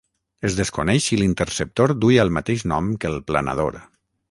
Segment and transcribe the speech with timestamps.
[0.47, 3.81] Es desconeix si l'interceptor duia el mateix nom que el planador.